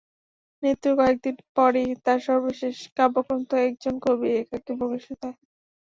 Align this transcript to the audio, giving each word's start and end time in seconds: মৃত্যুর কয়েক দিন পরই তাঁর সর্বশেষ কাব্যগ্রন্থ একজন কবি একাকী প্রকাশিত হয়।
মৃত্যুর 0.63 0.93
কয়েক 0.99 1.17
দিন 1.23 1.35
পরই 1.55 1.87
তাঁর 2.05 2.19
সর্বশেষ 2.27 2.75
কাব্যগ্রন্থ 2.97 3.49
একজন 3.67 3.93
কবি 4.05 4.27
একাকী 4.33 4.71
প্রকাশিত 4.79 5.19
হয়। 5.23 5.37